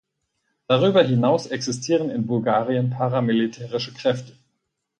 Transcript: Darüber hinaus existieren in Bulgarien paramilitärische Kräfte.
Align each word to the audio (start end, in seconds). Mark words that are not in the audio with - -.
Darüber 0.65 1.03
hinaus 1.03 1.45
existieren 1.45 2.09
in 2.09 2.25
Bulgarien 2.25 2.89
paramilitärische 2.89 3.93
Kräfte. 3.93 4.33